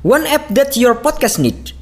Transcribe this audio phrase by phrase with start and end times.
[0.00, 1.76] One app that your podcast need.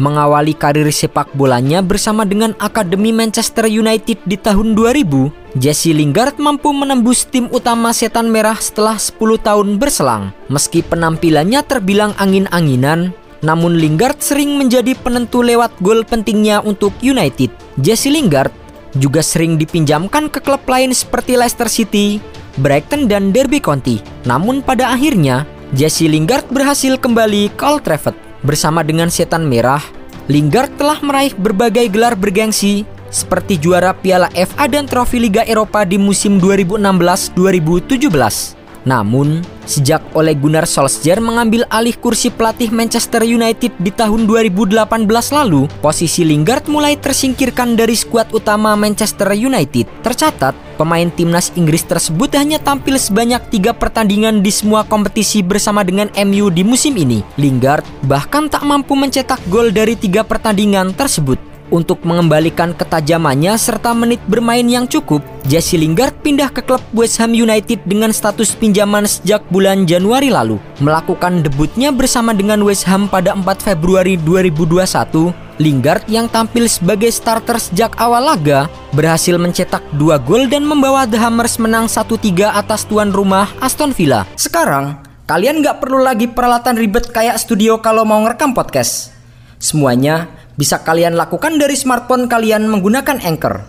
[0.00, 6.72] Mengawali karir sepak bolanya bersama dengan Akademi Manchester United di tahun 2000, Jesse Lingard mampu
[6.72, 9.12] menembus tim utama Setan Merah setelah 10
[9.44, 10.32] tahun berselang.
[10.48, 13.12] Meski penampilannya terbilang angin-anginan,
[13.44, 17.52] namun Lingard sering menjadi penentu lewat gol pentingnya untuk United.
[17.80, 18.52] Jesse Lingard
[18.96, 22.20] juga sering dipinjamkan ke klub lain seperti Leicester City,
[22.60, 24.00] Brighton dan Derby County.
[24.24, 25.44] Namun pada akhirnya,
[25.76, 28.16] Jesse Lingard berhasil kembali ke Old Trafford.
[28.46, 29.82] Bersama dengan Setan Merah,
[30.30, 35.98] Lingard telah meraih berbagai gelar bergengsi seperti juara Piala FA dan trofi Liga Eropa di
[35.98, 38.55] musim 2016-2017.
[38.86, 44.86] Namun, sejak Ole Gunnar Solskjaer mengambil alih kursi pelatih Manchester United di tahun 2018
[45.34, 49.90] lalu, posisi Lingard mulai tersingkirkan dari skuad utama Manchester United.
[50.06, 56.06] Tercatat, pemain timnas Inggris tersebut hanya tampil sebanyak tiga pertandingan di semua kompetisi bersama dengan
[56.22, 57.26] MU di musim ini.
[57.34, 61.55] Lingard bahkan tak mampu mencetak gol dari tiga pertandingan tersebut.
[61.66, 65.18] Untuk mengembalikan ketajamannya serta menit bermain yang cukup,
[65.50, 70.62] Jesse Lingard pindah ke klub West Ham United dengan status pinjaman sejak bulan Januari lalu.
[70.78, 77.58] Melakukan debutnya bersama dengan West Ham pada 4 Februari 2021, Lingard yang tampil sebagai starter
[77.58, 83.10] sejak awal laga berhasil mencetak dua gol dan membawa The Hammers menang 1-3 atas tuan
[83.10, 84.22] rumah Aston Villa.
[84.38, 89.10] Sekarang, kalian nggak perlu lagi peralatan ribet kayak studio kalau mau ngerekam podcast.
[89.56, 93.64] Semuanya bisa kalian lakukan dari smartphone kalian menggunakan Anchor.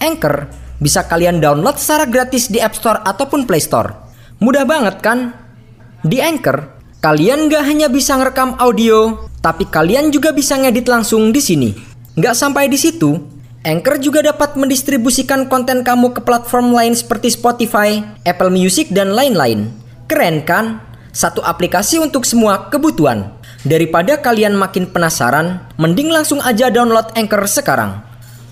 [0.00, 3.92] Anchor bisa kalian download secara gratis di App Store ataupun Play Store.
[4.44, 5.32] Mudah banget kan?
[6.04, 11.40] Di Anchor, kalian gak hanya bisa ngerekam audio, tapi kalian juga bisa ngedit langsung di
[11.40, 11.70] sini.
[12.20, 13.16] Gak sampai di situ,
[13.64, 17.98] Anchor juga dapat mendistribusikan konten kamu ke platform lain seperti Spotify,
[18.28, 19.72] Apple Music, dan lain-lain.
[20.06, 20.84] Keren kan?
[21.16, 23.35] Satu aplikasi untuk semua kebutuhan.
[23.66, 27.98] Daripada kalian makin penasaran, mending langsung aja download Anchor sekarang.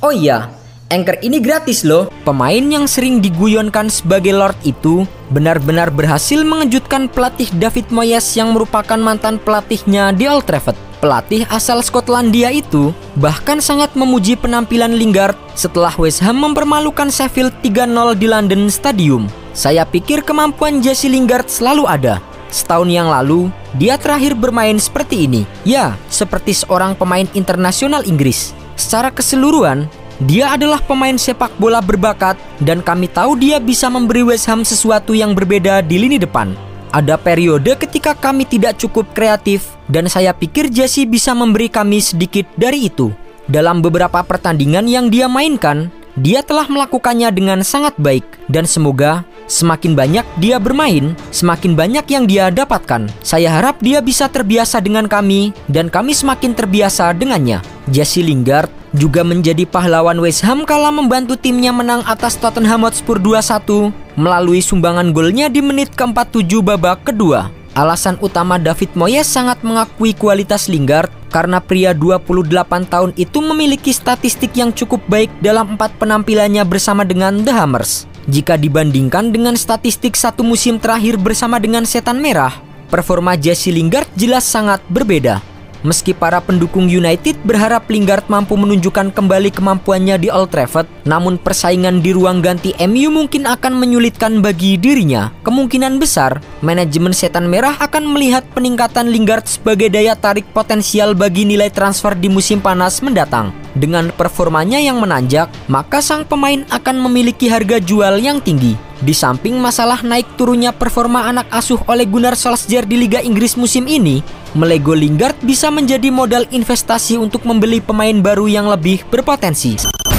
[0.02, 0.50] Oh iya,
[0.90, 2.10] Anchor ini gratis loh.
[2.26, 8.98] Pemain yang sering diguyonkan sebagai Lord itu benar-benar berhasil mengejutkan pelatih David Moyes yang merupakan
[8.98, 10.74] mantan pelatihnya di Old Trafford.
[10.98, 18.18] Pelatih asal Skotlandia itu bahkan sangat memuji penampilan Lingard setelah West Ham mempermalukan Sheffield 3-0
[18.18, 19.30] di London Stadium.
[19.54, 22.18] Saya pikir kemampuan Jesse Lingard selalu ada,
[22.54, 25.42] Setahun yang lalu, dia terakhir bermain seperti ini.
[25.66, 28.54] Ya, seperti seorang pemain internasional Inggris.
[28.78, 29.90] Secara keseluruhan,
[30.22, 35.18] dia adalah pemain sepak bola berbakat dan kami tahu dia bisa memberi West Ham sesuatu
[35.18, 36.54] yang berbeda di lini depan.
[36.94, 42.46] Ada periode ketika kami tidak cukup kreatif dan saya pikir Jesse bisa memberi kami sedikit
[42.54, 43.10] dari itu.
[43.50, 49.92] Dalam beberapa pertandingan yang dia mainkan, dia telah melakukannya dengan sangat baik dan semoga semakin
[49.92, 53.08] banyak dia bermain, semakin banyak yang dia dapatkan.
[53.20, 57.60] Saya harap dia bisa terbiasa dengan kami dan kami semakin terbiasa dengannya.
[57.88, 63.90] Jesse Lingard juga menjadi pahlawan West Ham kala membantu timnya menang atas Tottenham Hotspur 2-1
[64.14, 67.50] melalui sumbangan golnya di menit ke-47 babak kedua.
[67.74, 74.54] Alasan utama David Moyes sangat mengakui kualitas Lingard karena pria 28 tahun itu memiliki statistik
[74.54, 78.13] yang cukup baik dalam empat penampilannya bersama dengan The Hammers.
[78.24, 82.56] Jika dibandingkan dengan statistik satu musim terakhir bersama dengan Setan Merah,
[82.88, 85.44] performa Jesse Lingard jelas sangat berbeda.
[85.84, 92.00] Meski para pendukung United berharap Lingard mampu menunjukkan kembali kemampuannya di Old Trafford, namun persaingan
[92.00, 95.30] di ruang ganti MU mungkin akan menyulitkan bagi dirinya.
[95.44, 101.68] Kemungkinan besar, manajemen Setan Merah akan melihat peningkatan Lingard sebagai daya tarik potensial bagi nilai
[101.68, 103.52] transfer di musim panas mendatang.
[103.76, 108.78] Dengan performanya yang menanjak, maka sang pemain akan memiliki harga jual yang tinggi.
[109.02, 113.90] Di samping masalah naik turunnya performa anak asuh oleh Gunnar Solskjaer di Liga Inggris musim
[113.90, 114.22] ini,
[114.54, 120.13] Melego Lingard bisa menjadi modal investasi untuk membeli pemain baru yang lebih berpotensi.